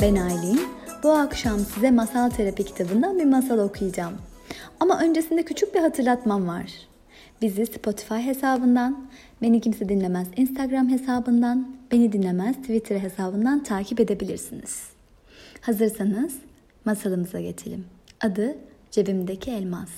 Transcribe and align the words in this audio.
Ben 0.00 0.16
Aylin. 0.16 0.60
Bu 1.02 1.12
akşam 1.12 1.58
size 1.58 1.90
Masal 1.90 2.30
Terapi 2.30 2.64
kitabından 2.64 3.18
bir 3.18 3.24
masal 3.24 3.58
okuyacağım. 3.58 4.14
Ama 4.80 5.00
öncesinde 5.00 5.44
küçük 5.44 5.74
bir 5.74 5.80
hatırlatmam 5.80 6.48
var. 6.48 6.72
Bizi 7.42 7.66
Spotify 7.66 8.14
hesabından, 8.14 9.08
Beni 9.42 9.60
Kimse 9.60 9.88
Dinlemez 9.88 10.28
Instagram 10.36 10.88
hesabından, 10.88 11.76
Beni 11.92 12.12
Dinlemez 12.12 12.56
Twitter 12.56 12.98
hesabından 12.98 13.62
takip 13.62 14.00
edebilirsiniz. 14.00 14.82
Hazırsanız 15.60 16.34
masalımıza 16.84 17.40
geçelim. 17.40 17.84
Adı 18.20 18.56
Cebimdeki 18.90 19.50
Elmas. 19.50 19.90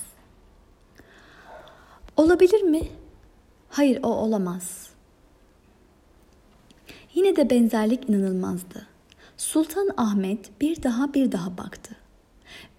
Olabilir 2.17 2.61
mi? 2.61 2.81
Hayır 3.69 3.99
o 4.03 4.07
olamaz. 4.07 4.88
Yine 7.13 7.35
de 7.35 7.49
benzerlik 7.49 8.09
inanılmazdı. 8.09 8.87
Sultan 9.37 9.89
Ahmet 9.97 10.61
bir 10.61 10.83
daha 10.83 11.13
bir 11.13 11.31
daha 11.31 11.57
baktı. 11.57 11.95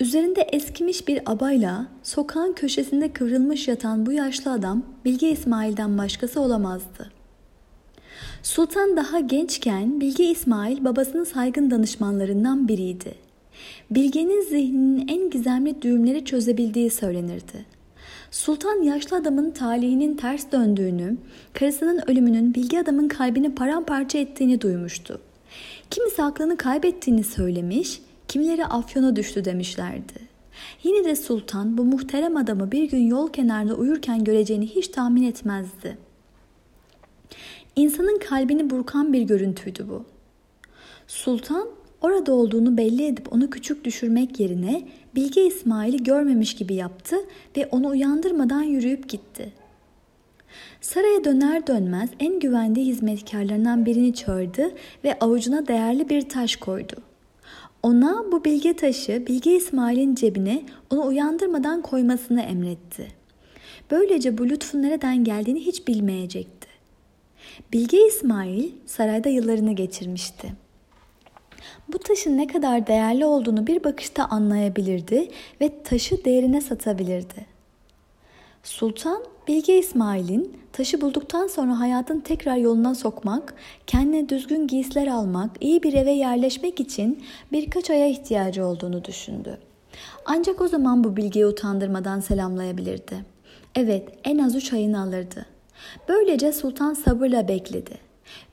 Üzerinde 0.00 0.40
eskimiş 0.40 1.08
bir 1.08 1.32
abayla 1.32 1.86
sokağın 2.02 2.52
köşesinde 2.52 3.12
kıvrılmış 3.12 3.68
yatan 3.68 4.06
bu 4.06 4.12
yaşlı 4.12 4.52
adam 4.52 4.82
Bilge 5.04 5.30
İsmail'den 5.30 5.98
başkası 5.98 6.40
olamazdı. 6.40 7.10
Sultan 8.42 8.96
daha 8.96 9.20
gençken 9.20 10.00
Bilge 10.00 10.24
İsmail 10.24 10.84
babasının 10.84 11.24
saygın 11.24 11.70
danışmanlarından 11.70 12.68
biriydi. 12.68 13.14
Bilge'nin 13.90 14.42
zihninin 14.42 15.08
en 15.08 15.30
gizemli 15.30 15.82
düğümleri 15.82 16.24
çözebildiği 16.24 16.90
söylenirdi. 16.90 17.66
Sultan 18.30 18.82
yaşlı 18.82 19.16
adamın 19.16 19.50
talihinin 19.50 20.16
ters 20.16 20.52
döndüğünü, 20.52 21.16
karısının 21.52 22.02
ölümünün 22.06 22.54
bilgi 22.54 22.80
adamın 22.80 23.08
kalbini 23.08 23.54
paramparça 23.54 24.18
ettiğini 24.18 24.60
duymuştu. 24.60 25.20
Kimisi 25.90 26.22
aklını 26.22 26.56
kaybettiğini 26.56 27.24
söylemiş, 27.24 28.02
kimileri 28.28 28.66
afyona 28.66 29.16
düştü 29.16 29.44
demişlerdi. 29.44 30.30
Yine 30.82 31.04
de 31.04 31.16
sultan 31.16 31.78
bu 31.78 31.84
muhterem 31.84 32.36
adamı 32.36 32.72
bir 32.72 32.90
gün 32.90 33.06
yol 33.06 33.32
kenarında 33.32 33.74
uyurken 33.74 34.24
göreceğini 34.24 34.66
hiç 34.66 34.88
tahmin 34.88 35.22
etmezdi. 35.22 35.98
İnsanın 37.76 38.18
kalbini 38.18 38.70
burkan 38.70 39.12
bir 39.12 39.22
görüntüydü 39.22 39.88
bu. 39.88 40.04
Sultan 41.06 41.68
orada 42.00 42.32
olduğunu 42.32 42.76
belli 42.76 43.06
edip 43.06 43.32
onu 43.32 43.50
küçük 43.50 43.84
düşürmek 43.84 44.40
yerine 44.40 44.82
Bilge 45.14 45.46
İsmail'i 45.46 46.02
görmemiş 46.02 46.54
gibi 46.54 46.74
yaptı 46.74 47.16
ve 47.56 47.66
onu 47.66 47.88
uyandırmadan 47.88 48.62
yürüyüp 48.62 49.08
gitti. 49.08 49.52
Saraya 50.80 51.24
döner 51.24 51.66
dönmez 51.66 52.10
en 52.20 52.40
güvendiği 52.40 52.86
hizmetkarlarından 52.86 53.86
birini 53.86 54.14
çağırdı 54.14 54.70
ve 55.04 55.18
avucuna 55.18 55.66
değerli 55.66 56.08
bir 56.08 56.28
taş 56.28 56.56
koydu. 56.56 56.94
Ona 57.82 58.24
bu 58.32 58.44
bilge 58.44 58.76
taşı 58.76 59.26
Bilge 59.26 59.56
İsmail'in 59.56 60.14
cebine 60.14 60.62
onu 60.90 61.06
uyandırmadan 61.06 61.82
koymasını 61.82 62.42
emretti. 62.42 63.08
Böylece 63.90 64.38
bu 64.38 64.48
lütfun 64.48 64.82
nereden 64.82 65.24
geldiğini 65.24 65.60
hiç 65.60 65.88
bilmeyecekti. 65.88 66.68
Bilge 67.72 68.06
İsmail 68.06 68.70
sarayda 68.86 69.28
yıllarını 69.28 69.72
geçirmişti. 69.72 70.52
Taşın 72.10 72.36
ne 72.36 72.46
kadar 72.46 72.86
değerli 72.86 73.24
olduğunu 73.24 73.66
bir 73.66 73.84
bakışta 73.84 74.24
anlayabilirdi 74.24 75.28
ve 75.60 75.82
taşı 75.82 76.24
değerine 76.24 76.60
satabilirdi. 76.60 77.46
Sultan 78.62 79.24
Bilge 79.48 79.78
İsmail'in 79.78 80.56
taşı 80.72 81.00
bulduktan 81.00 81.46
sonra 81.46 81.80
hayatın 81.80 82.20
tekrar 82.20 82.56
yoluna 82.56 82.94
sokmak, 82.94 83.54
kendine 83.86 84.28
düzgün 84.28 84.66
giysiler 84.66 85.06
almak, 85.06 85.50
iyi 85.60 85.82
bir 85.82 85.92
eve 85.92 86.10
yerleşmek 86.10 86.80
için 86.80 87.22
birkaç 87.52 87.90
aya 87.90 88.06
ihtiyacı 88.06 88.66
olduğunu 88.66 89.04
düşündü. 89.04 89.58
Ancak 90.26 90.60
o 90.60 90.68
zaman 90.68 91.04
bu 91.04 91.16
bilgiyi 91.16 91.46
utandırmadan 91.46 92.20
selamlayabilirdi. 92.20 93.24
Evet, 93.74 94.08
en 94.24 94.38
az 94.38 94.56
üç 94.56 94.72
ayını 94.72 95.02
alırdı. 95.02 95.46
Böylece 96.08 96.52
sultan 96.52 96.94
sabırla 96.94 97.48
bekledi. 97.48 97.94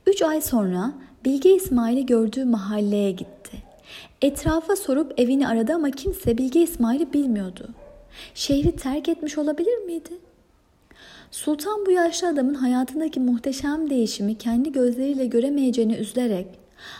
Üç 0.06 0.22
ay 0.22 0.40
sonra 0.40 0.92
Bilge 1.24 1.54
İsmail'i 1.54 2.06
gördüğü 2.06 2.44
mahalleye 2.44 3.10
gitti. 3.10 3.37
Etrafa 4.22 4.76
sorup 4.76 5.20
evini 5.20 5.48
aradı 5.48 5.74
ama 5.74 5.90
kimse 5.90 6.38
Bilge 6.38 6.62
İsmail'i 6.62 7.12
bilmiyordu. 7.12 7.68
Şehri 8.34 8.76
terk 8.76 9.08
etmiş 9.08 9.38
olabilir 9.38 9.78
miydi? 9.78 10.10
Sultan 11.30 11.86
bu 11.86 11.90
yaşlı 11.90 12.28
adamın 12.28 12.54
hayatındaki 12.54 13.20
muhteşem 13.20 13.90
değişimi 13.90 14.38
kendi 14.38 14.72
gözleriyle 14.72 15.26
göremeyeceğini 15.26 15.94
üzülerek 15.94 16.46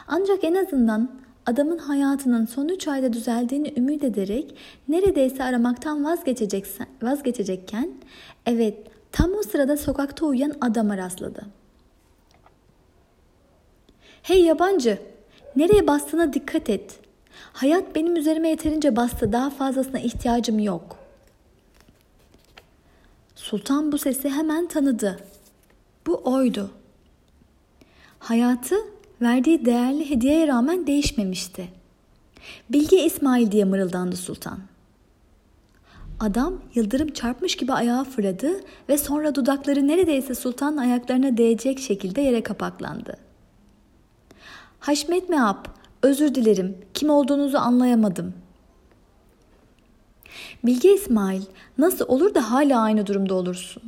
ancak 0.08 0.44
en 0.44 0.54
azından 0.54 1.10
adamın 1.46 1.78
hayatının 1.78 2.46
son 2.46 2.68
üç 2.68 2.88
ayda 2.88 3.12
düzeldiğini 3.12 3.72
ümit 3.76 4.04
ederek 4.04 4.54
neredeyse 4.88 5.44
aramaktan 5.44 6.04
vazgeçecekken 7.02 7.90
evet 8.46 8.74
tam 9.12 9.32
o 9.34 9.42
sırada 9.42 9.76
sokakta 9.76 10.26
uyuyan 10.26 10.52
adama 10.60 10.96
rastladı. 10.96 11.46
Hey 14.22 14.42
yabancı, 14.42 14.98
nereye 15.56 15.86
bastığına 15.86 16.32
dikkat 16.32 16.70
et. 16.70 17.07
Hayat 17.52 17.94
benim 17.94 18.16
üzerime 18.16 18.48
yeterince 18.48 18.96
bastı, 18.96 19.32
daha 19.32 19.50
fazlasına 19.50 20.00
ihtiyacım 20.00 20.58
yok. 20.58 20.96
Sultan 23.34 23.92
bu 23.92 23.98
sesi 23.98 24.30
hemen 24.30 24.68
tanıdı. 24.68 25.18
Bu 26.06 26.20
oydu. 26.24 26.70
Hayatı 28.18 28.76
verdiği 29.22 29.64
değerli 29.64 30.10
hediyeye 30.10 30.46
rağmen 30.46 30.86
değişmemişti. 30.86 31.68
Bilge 32.70 33.04
İsmail 33.04 33.52
diye 33.52 33.64
mırıldandı 33.64 34.16
sultan. 34.16 34.58
Adam 36.20 36.60
yıldırım 36.74 37.12
çarpmış 37.12 37.56
gibi 37.56 37.72
ayağa 37.72 38.04
fırladı 38.04 38.60
ve 38.88 38.98
sonra 38.98 39.34
dudakları 39.34 39.88
neredeyse 39.88 40.34
sultanın 40.34 40.76
ayaklarına 40.76 41.36
değecek 41.36 41.78
şekilde 41.78 42.20
yere 42.20 42.42
kapaklandı. 42.42 43.16
Haşmet 44.80 45.28
Meap, 45.28 45.68
özür 46.02 46.34
dilerim, 46.34 46.78
kim 46.94 47.10
olduğunuzu 47.10 47.58
anlayamadım. 47.58 48.34
Bilge 50.64 50.94
İsmail, 50.94 51.42
nasıl 51.78 52.04
olur 52.08 52.34
da 52.34 52.50
hala 52.50 52.80
aynı 52.80 53.06
durumda 53.06 53.34
olursun? 53.34 53.82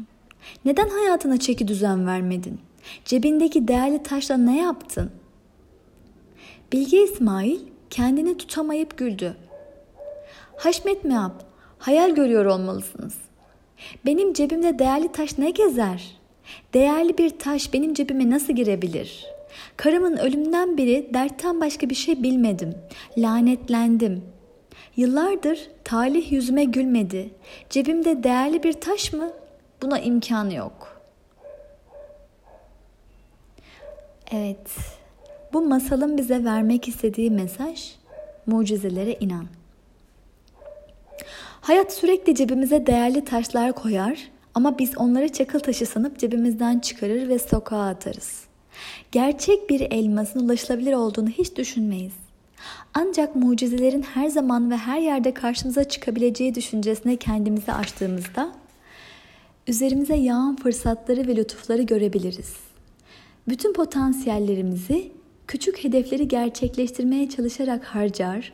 Neden 0.65 0.89
hayatına 0.89 1.39
çeki 1.39 1.69
düzen 1.69 2.07
vermedin? 2.07 2.61
Cebindeki 3.05 3.69
değerli 3.69 4.03
taşla 4.03 4.37
ne 4.37 4.61
yaptın? 4.61 5.11
Bilge 6.73 7.03
İsmail 7.03 7.61
kendini 7.91 8.37
tutamayıp 8.37 8.99
güldü. 8.99 9.37
Haşmet 10.57 11.05
Meap, 11.05 11.45
hayal 11.79 12.15
görüyor 12.15 12.45
olmalısınız. 12.45 13.15
Benim 14.07 14.33
cebimde 14.33 14.79
değerli 14.79 15.13
taş 15.13 15.39
ne 15.39 15.51
gezer? 15.51 16.17
Değerli 16.75 17.19
bir 17.19 17.31
taş 17.39 17.73
benim 17.73 17.95
cebime 17.95 18.31
nasıl 18.31 18.53
girebilir?'' 18.53 19.40
Karımın 19.77 20.17
ölümünden 20.17 20.79
beri 20.79 21.11
dertten 21.15 21.61
başka 21.61 21.91
bir 21.91 21.95
şey 21.95 22.23
bilmedim. 22.23 22.75
Lanetlendim. 23.19 24.23
Yıllardır 24.97 25.71
talih 25.85 26.33
yüzüme 26.33 26.65
gülmedi. 26.65 27.31
Cebimde 27.71 28.23
değerli 28.23 28.63
bir 28.63 28.73
taş 28.73 29.13
mı? 29.13 29.31
Buna 29.83 29.99
imkan 29.99 30.51
yok. 30.51 31.01
Evet. 34.33 34.71
Bu 35.53 35.63
masalın 35.63 36.19
bize 36.19 36.45
vermek 36.45 36.89
istediği 36.89 37.31
mesaj 37.31 37.95
mucizelere 38.47 39.15
inan. 39.15 39.47
Hayat 41.61 41.93
sürekli 41.93 42.35
cebimize 42.35 42.87
değerli 42.87 43.25
taşlar 43.25 43.73
koyar 43.73 44.31
ama 44.55 44.79
biz 44.79 44.99
onları 44.99 45.33
çakıl 45.33 45.59
taşı 45.59 45.87
sanıp 45.87 46.19
cebimizden 46.19 46.79
çıkarır 46.79 47.29
ve 47.29 47.39
sokağa 47.39 47.87
atarız. 47.89 48.50
Gerçek 49.13 49.71
bir 49.71 49.81
elmasın 49.81 50.41
ulaşılabilir 50.41 50.93
olduğunu 50.93 51.29
hiç 51.29 51.57
düşünmeyiz. 51.57 52.13
Ancak 52.95 53.37
mucizelerin 53.37 54.03
her 54.03 54.29
zaman 54.29 54.71
ve 54.71 54.77
her 54.77 55.01
yerde 55.01 55.35
karşımıza 55.35 55.85
çıkabileceği 55.85 56.55
düşüncesine 56.55 57.17
kendimizi 57.17 57.73
açtığımızda 57.73 58.53
üzerimize 59.67 60.17
yağan 60.17 60.57
fırsatları 60.57 61.27
ve 61.27 61.37
lütufları 61.37 61.83
görebiliriz. 61.83 62.57
Bütün 63.49 63.73
potansiyellerimizi 63.73 65.13
küçük 65.47 65.85
hedefleri 65.85 66.29
gerçekleştirmeye 66.29 67.29
çalışarak 67.29 67.85
harcar, 67.85 68.53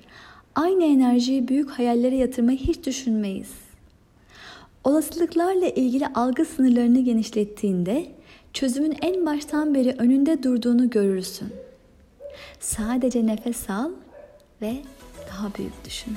aynı 0.55 0.85
enerjiyi 0.85 1.49
büyük 1.49 1.71
hayallere 1.71 2.17
yatırmayı 2.17 2.59
hiç 2.59 2.87
düşünmeyiz. 2.87 3.51
Olasılıklarla 4.85 5.69
ilgili 5.69 6.07
algı 6.07 6.45
sınırlarını 6.45 7.01
genişlettiğinde 7.01 8.07
çözümün 8.57 8.97
en 9.03 9.27
baştan 9.27 9.75
beri 9.75 9.95
önünde 9.99 10.43
durduğunu 10.43 10.91
görürsün. 10.91 11.55
Sadece 12.61 13.27
nefes 13.27 13.71
al 13.71 13.91
ve 14.63 14.77
daha 15.31 15.55
büyük 15.55 15.85
düşün. 15.85 16.17